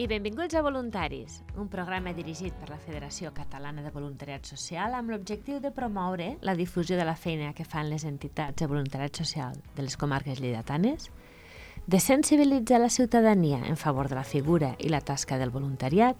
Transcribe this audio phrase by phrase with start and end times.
[0.00, 5.12] i benvinguts a Voluntaris, un programa dirigit per la Federació Catalana de Voluntariat Social amb
[5.12, 9.58] l'objectiu de promoure la difusió de la feina que fan les entitats de voluntariat social
[9.76, 11.10] de les comarques lleidatanes,
[11.84, 16.16] de sensibilitzar la ciutadania en favor de la figura i la tasca del voluntariat,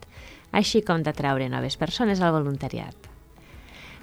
[0.52, 3.08] així com d'atraure noves persones al voluntariat.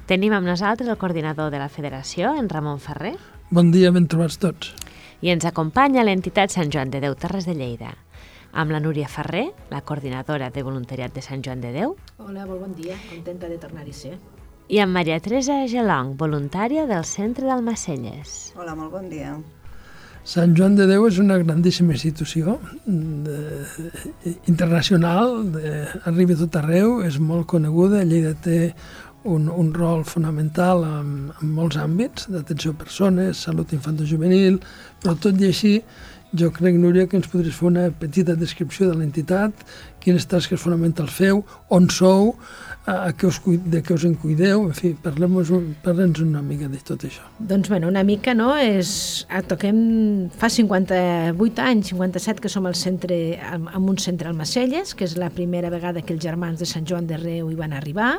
[0.09, 3.13] Tenim amb nosaltres el coordinador de la Federació, en Ramon Ferrer.
[3.51, 4.73] Bon dia, ben trobats tots.
[5.21, 7.93] I ens acompanya l'entitat Sant Joan de Déu Terres de Lleida,
[8.53, 11.95] amb la Núria Ferrer, la coordinadora de voluntariat de Sant Joan de Déu.
[12.17, 14.15] Hola, molt bon dia, contenta de tornar-hi ser.
[14.67, 18.53] I amb Maria Teresa Gelong, voluntària del Centre d'Almacelles.
[18.57, 19.37] Hola, molt bon dia.
[20.27, 23.37] Sant Joan de Déu és una grandíssima institució de,
[24.51, 25.71] internacional, de,
[26.09, 28.73] arriba a tot arreu, és molt coneguda, Lleida té
[29.23, 34.59] un, un rol fonamental en, en molts àmbits, d'atenció a persones, salut infantojuvenil,
[34.99, 35.73] però tot i així
[36.33, 39.67] jo crec, Núria, que ens podries fer una petita descripció de l'entitat,
[40.03, 42.33] quines tasques fonamentals feu, on sou,
[42.87, 45.49] a què us, de què us en cuideu, en fi, parlem-nos
[45.83, 47.25] parlem una mica de tot això.
[47.39, 49.25] Doncs, bueno, una mica, no?, és...
[49.47, 49.77] Toquem
[50.39, 53.17] fa 58 anys, 57, que som al centre,
[53.51, 56.87] en un centre al Macelles, que és la primera vegada que els germans de Sant
[56.87, 58.13] Joan de Reu hi van arribar,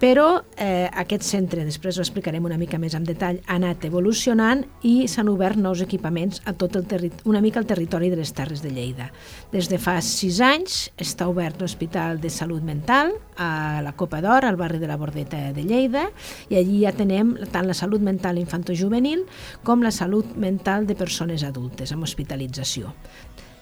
[0.00, 4.64] però eh, aquest centre, després ho explicarem una mica més en detall, ha anat evolucionant
[4.84, 8.30] i s'han obert nous equipaments a tot el territori, una mica al territori de les
[8.32, 9.08] Terres de Lleida.
[9.50, 13.10] Des de fa sis anys està obert l'Hospital de Salut Mental
[13.42, 16.04] a la Copa d'Or, al barri de la Bordeta de Lleida,
[16.46, 19.24] i allí ja tenem tant la salut mental infantojuvenil
[19.66, 22.94] com la salut mental de persones adultes, amb hospitalització.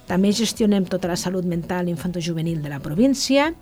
[0.04, 3.54] També gestionem tota la salut mental infantojuvenil de la província,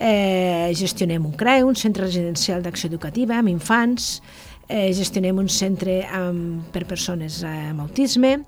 [0.00, 4.22] eh, gestionem un CREU, un centre residencial d'acció educativa amb infants,
[4.68, 8.38] eh, gestionem un centre amb, per persones amb autisme,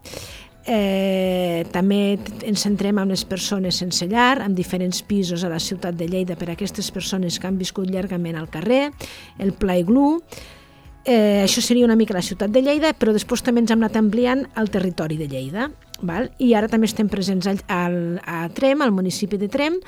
[0.67, 5.95] Eh, també ens centrem en les persones sense llar, amb diferents pisos a la ciutat
[5.95, 8.91] de Lleida per a aquestes persones que han viscut llargament al carrer,
[9.39, 10.21] el Pla Iglú,
[11.07, 13.97] eh, això seria una mica la ciutat de Lleida, però després també ens hem anat
[13.97, 15.71] ampliant al territori de Lleida.
[16.03, 16.33] Val?
[16.43, 19.79] I ara també estem presents al, al, a Trem, al municipi de Trem,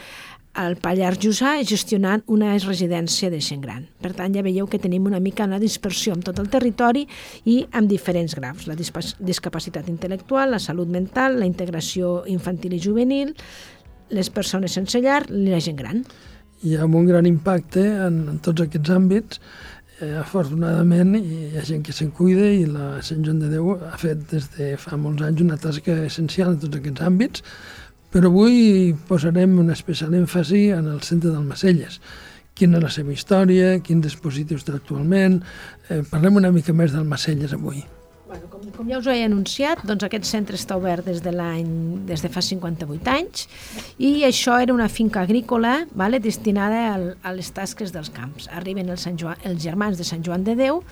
[0.58, 3.84] al Pallars Jussà gestionant una residència de gent gran.
[4.02, 7.04] Per tant, ja veieu que tenim una mica una dispersió en tot el territori
[7.46, 8.66] i amb diferents graus.
[8.66, 13.32] La discapacitat intel·lectual, la salut mental, la integració infantil i juvenil,
[14.10, 16.02] les persones sense llar i la gent gran.
[16.66, 19.38] I amb un gran impacte en, en tots aquests àmbits,
[20.02, 23.98] eh, afortunadament hi ha gent que se'n cuida i la Sant Joan de Déu ha
[24.00, 27.46] fet des de fa molts anys una tasca essencial en tots aquests àmbits,
[28.12, 32.00] però avui posarem un especial èmfasi en el centre d'Almacelles.
[32.58, 35.42] Quina és la seva història, quins dispositius té actualment...
[35.88, 37.84] Eh, parlem una mica més d'Almacelles avui.
[38.28, 41.30] Bueno, com, com ja us ho he anunciat, doncs aquest centre està obert des de
[41.32, 41.68] l'any
[42.10, 43.46] des de fa 58 anys
[44.04, 48.50] i això era una finca agrícola vale, destinada al, a les tasques dels camps.
[48.52, 50.82] Arriben els, Sant Joan, els germans de Sant Joan de Déu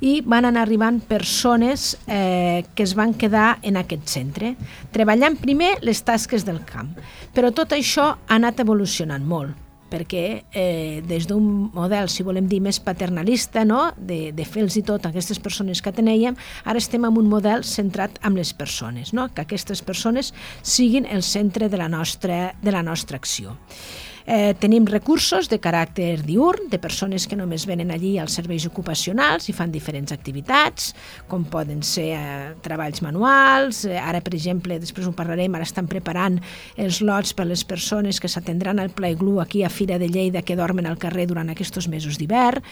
[0.00, 4.54] i van anar arribant persones eh, que es van quedar en aquest centre,
[4.96, 6.96] treballant primer les tasques del camp.
[7.36, 12.60] Però tot això ha anat evolucionant molt perquè eh, des d'un model, si volem dir,
[12.64, 13.90] més paternalista, no?
[13.96, 18.36] de, de fer-los tot aquestes persones que teníem, ara estem en un model centrat en
[18.38, 19.28] les persones, no?
[19.34, 20.32] que aquestes persones
[20.62, 23.56] siguin el centre de la nostra, de la nostra acció.
[24.26, 29.46] Eh, tenim recursos de caràcter diurn, de persones que només venen allí als serveis ocupacionals
[29.46, 30.88] i fan diferents activitats,
[31.30, 35.86] com poden ser eh, treballs manuals, eh, ara, per exemple, després ho parlarem, ara estan
[35.86, 36.40] preparant
[36.74, 40.42] els lots per les persones que s'atendran al Pla Iglú aquí a Fira de Lleida
[40.42, 42.66] que dormen al carrer durant aquests mesos d'hivern.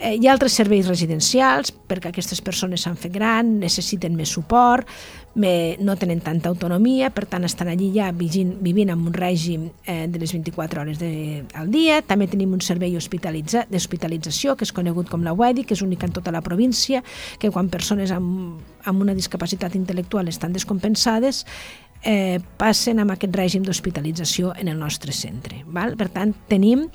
[0.00, 4.88] Eh, hi ha altres serveis residencials perquè aquestes persones s'han fet gran, necessiten més suport,
[5.36, 9.68] me, no tenen tanta autonomia, per tant estan allí ja vivint, vivint amb un règim
[9.84, 12.00] eh, de les 24 hores de, al dia.
[12.02, 16.16] També tenim un servei d'hospitalització, que és conegut com la UEDI, que és únic en
[16.16, 17.04] tota la província,
[17.38, 18.56] que quan persones amb,
[18.88, 21.44] amb una discapacitat intel·lectual estan descompensades,
[22.02, 25.62] eh, passen amb aquest règim d'hospitalització en el nostre centre.
[25.68, 25.98] Val?
[26.00, 26.88] Per tant, tenim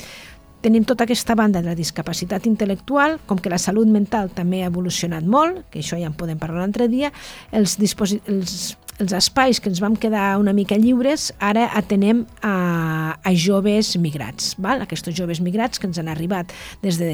[0.61, 4.69] Tenim tota aquesta banda de la discapacitat intel·lectual, com que la salut mental també ha
[4.69, 7.09] evolucionat molt, que això ja en podem parlar un altre dia,
[7.49, 8.53] els, els,
[9.01, 14.53] els espais que ens vam quedar una mica lliures, ara atenem a, a joves migrats.
[14.61, 14.83] Val?
[14.85, 16.53] Aquests joves migrats que ens han arribat
[16.83, 17.11] des de,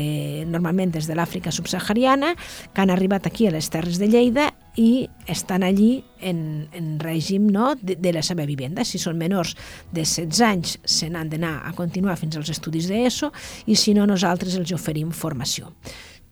[0.51, 2.33] normalment des de l'Àfrica subsahariana,
[2.73, 7.47] que han arribat aquí a les Terres de Lleida i estan allí en, en règim
[7.49, 8.85] no, de, de la seva vivenda.
[8.85, 9.55] Si són menors
[9.89, 13.31] de 16 anys, se n'han d'anar a continuar fins als estudis d'ESO
[13.71, 15.73] i si no, nosaltres els oferim formació.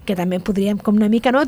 [0.05, 1.43] Que també podríem com una mica no,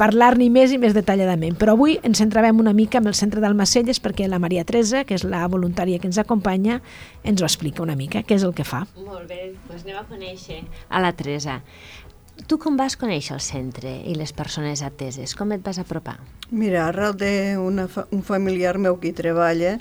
[0.00, 1.58] parlar-n'hi més i més detalladament.
[1.60, 5.18] Però avui ens centrarem una mica en el centre d'Almacelles perquè la Maria Teresa, que
[5.18, 6.80] és la voluntària que ens acompanya,
[7.22, 8.86] ens ho explica una mica, què és el que fa.
[8.98, 11.60] Molt bé, doncs anem a conèixer a la Teresa.
[12.46, 15.34] Tu com vas conèixer el centre i les persones ateses?
[15.34, 16.18] Com et vas apropar?
[16.50, 19.78] Mira, arrel d'un familiar meu que hi treballa,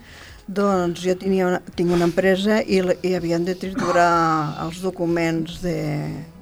[0.48, 4.10] doncs jo tenia una, tinc una empresa i, i havien de triturar
[4.66, 5.78] els documents de...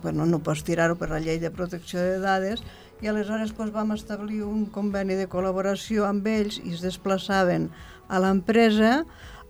[0.05, 2.61] Bueno, no pots tirar-ho per la llei de protecció de dades
[3.01, 7.71] i aleshores doncs, vam establir un conveni de col·laboració amb ells i es desplaçaven
[8.05, 8.99] a l'empresa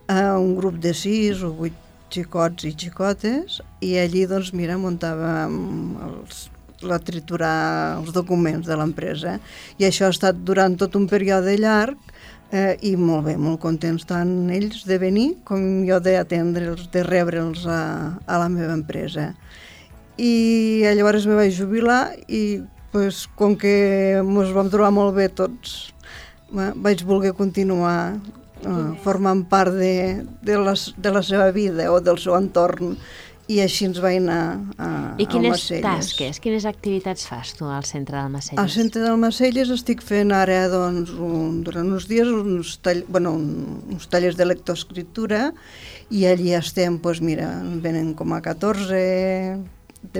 [0.08, 1.76] a un grup de sis o vuit
[2.08, 5.60] xicots i xicotes i allí doncs mira muntàvem
[6.08, 6.46] els,
[6.86, 9.36] la triturar els documents de l'empresa
[9.76, 12.00] i això ha estat durant tot un període llarg
[12.50, 17.66] eh, i molt bé, molt contents tant ells de venir com jo d'atendre'ls, de rebre'ls
[17.66, 17.80] a,
[18.26, 19.32] a la meva empresa.
[20.16, 23.76] I llavors me vaig jubilar i pues, com que
[24.22, 25.92] ens vam trobar molt bé tots,
[26.50, 32.20] vaig voler continuar uh, formant part de, de, les, de la seva vida o del
[32.22, 32.96] seu entorn
[33.46, 34.38] i així ens va anar
[34.82, 34.88] a,
[35.22, 38.58] I quines tasques, quines activitats fas tu al centre del Macelles?
[38.58, 43.36] Al centre del Macelles estic fent ara doncs, un, durant uns dies uns, tall, bueno,
[43.38, 45.52] un, uns tallers de lectoescriptura
[46.10, 47.52] i allí estem, doncs mira,
[47.84, 49.04] venen com a 14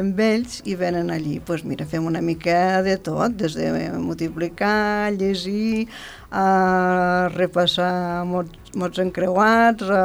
[0.00, 5.12] amb ells i venen allí, doncs mira, fem una mica de tot, des de multiplicar,
[5.14, 5.86] llegir,
[6.30, 10.04] a repassar mots, mots encreuats, a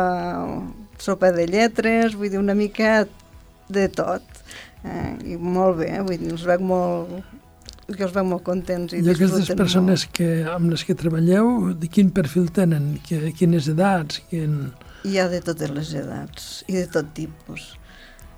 [1.01, 3.05] sopa de lletres, vull dir, una mica
[3.71, 4.23] de tot.
[4.83, 7.19] Eh, I molt bé, vull dir, els veig molt,
[7.89, 8.93] que els veig molt contents.
[8.93, 10.15] I, I aquestes persones molt.
[10.17, 12.95] que, amb les que treballeu, de quin perfil tenen?
[13.07, 14.21] Que, quines edats?
[14.31, 14.71] Quin...
[15.07, 17.71] Hi ha de totes les edats i de tot tipus.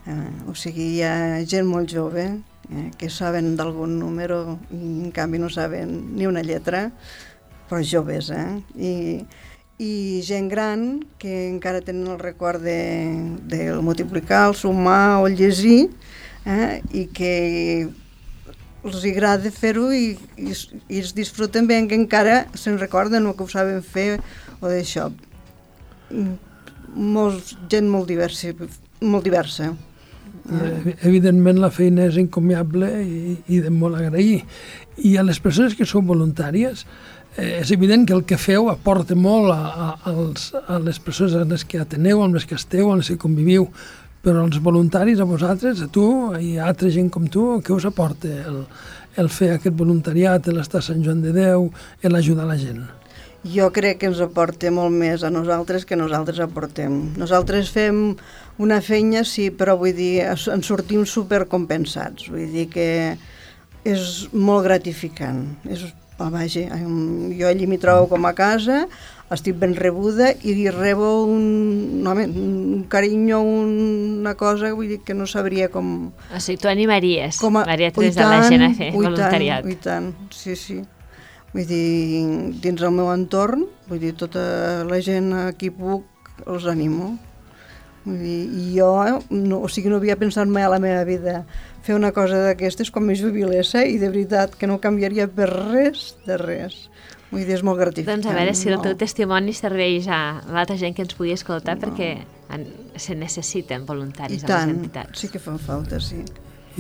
[0.06, 5.14] Eh, o sigui, hi ha gent molt jove eh, que saben d'algun número i en
[5.16, 6.90] canvi no saben ni una lletra,
[7.70, 8.60] però joves, eh?
[8.76, 8.94] I,
[9.80, 15.38] i gent gran que encara tenen el record de, de multiplicar, el sumar o el
[15.40, 15.90] llegir
[16.46, 16.82] eh?
[16.92, 17.34] i que
[18.84, 20.52] els agrada fer-ho i, i,
[20.92, 24.20] i es disfruten bé que encara se'n recorden o que ho saben fer
[24.60, 25.08] o d'això.
[26.94, 28.52] Molt, gent molt diversa,
[29.02, 29.72] molt diversa.
[30.54, 34.44] Eh, evidentment la feina és encomiable i, i de molt agrair.
[35.02, 36.86] I a les persones que són voluntàries,
[37.38, 41.36] eh, és evident que el que feu aporta molt a, a, als, a les persones
[41.40, 43.68] amb les que ateneu, amb les que esteu, amb les que conviviu,
[44.24, 46.08] però els voluntaris, a vosaltres, a tu
[46.40, 48.62] i a altra gent com tu, què us aporta el,
[49.20, 51.68] el fer aquest voluntariat, l'estar a Sant Joan de Déu,
[52.08, 52.86] l'ajudar la gent?
[53.44, 57.14] Jo crec que ens aporta molt més a nosaltres que nosaltres aportem.
[57.20, 58.14] Nosaltres fem
[58.64, 62.30] una feina, sí, però vull dir, ens sortim supercompensats.
[62.32, 62.88] Vull dir que
[63.84, 65.44] és molt gratificant.
[65.68, 65.84] És
[66.20, 66.70] Ah, vaja,
[67.36, 68.84] jo allí m'hi trobo com a casa,
[69.34, 75.26] estic ben rebuda i rebo un, no, un carinyo, una cosa vull dir que no
[75.26, 76.14] sabria com...
[76.14, 79.66] O sigui, tu animaries, com a, Maria Teresa, tant, la gent a fer voluntariat.
[79.66, 80.80] I tant, sí, sí.
[81.54, 82.24] Vull dir,
[82.64, 84.42] dins el meu entorn, vull dir, tota
[84.90, 87.14] la gent a qui puc els animo.
[88.04, 88.90] Vull dir, i jo,
[89.30, 91.44] no, o sigui, no havia pensat mai a la meva vida
[91.84, 96.14] fer una cosa d'aquestes com me jubilessa i de veritat que no canviaria per res
[96.26, 96.88] de res.
[97.30, 98.24] Vull dir, és molt gratificant.
[98.24, 101.78] Doncs a veure si el teu testimoni serveix a l'altra gent que ens pugui escoltar
[101.78, 101.86] no.
[101.86, 102.16] perquè
[103.02, 105.22] se necessiten voluntaris I tant, a les entitats.
[105.22, 106.22] sí que fan falta, sí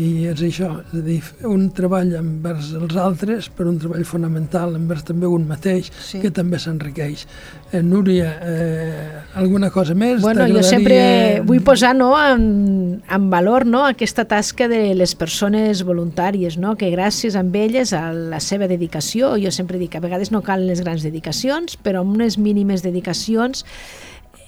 [0.01, 4.73] i és això, és a dir, un treball envers els altres, però un treball fonamental
[4.79, 6.21] envers també un mateix, sí.
[6.23, 7.25] que també s'enriqueix.
[7.71, 10.21] Eh, Núria, eh, alguna cosa més?
[10.23, 15.83] Bueno, jo sempre vull posar no, en, en valor no, aquesta tasca de les persones
[15.85, 20.33] voluntàries, no, que gràcies a elles, a la seva dedicació, jo sempre dic, a vegades
[20.33, 23.61] no calen les grans dedicacions, però amb unes mínimes dedicacions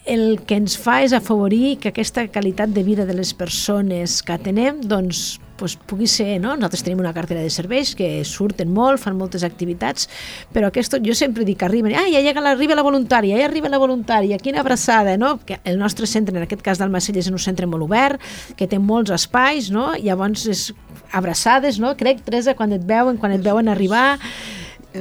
[0.06, 4.36] el que ens fa és afavorir que aquesta qualitat de vida de les persones que
[4.36, 6.54] atenem doncs, pues, pugui ser, no?
[6.56, 10.10] Nosaltres tenim una cartera de serveis que surten molt, fan moltes activitats,
[10.54, 13.72] però aquest, jo sempre dic que arriben, ah, ja la, arriba la voluntària, ja arriba
[13.72, 15.38] la voluntària, quina abraçada, no?
[15.46, 18.22] Que el nostre centre, en aquest cas del Macelles, és un centre molt obert,
[18.60, 19.94] que té molts espais, no?
[19.96, 20.68] Llavors és
[21.16, 21.96] abraçades, no?
[21.98, 24.20] Crec, Teresa, quan et veuen, quan et veuen arribar,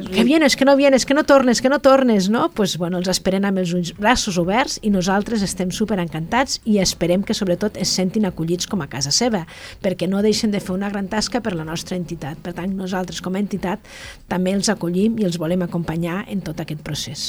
[0.03, 2.51] que vienes, que no vienes, que no tornes, que no tornes, no?
[2.51, 6.79] pues, bueno, els esperem amb els ulls, braços oberts i nosaltres estem super encantats i
[6.83, 9.45] esperem que sobretot es sentin acollits com a casa seva,
[9.83, 12.41] perquè no deixen de fer una gran tasca per la nostra entitat.
[12.43, 13.83] Per tant, nosaltres com a entitat
[14.29, 17.27] també els acollim i els volem acompanyar en tot aquest procés.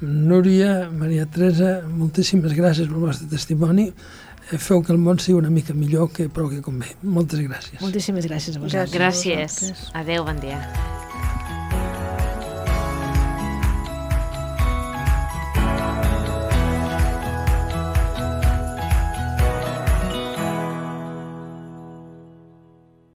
[0.00, 3.92] Núria, Maria Teresa, moltíssimes gràcies pel vostre testimoni.
[4.52, 6.90] eh, feu que el món sigui una mica millor que prou que convé.
[7.02, 7.80] Moltes gràcies.
[7.80, 8.92] Moltíssimes gràcies a vosaltres.
[8.92, 9.60] Gràcies.
[9.60, 9.88] vosaltres.
[9.94, 10.93] Adéu, bon dia.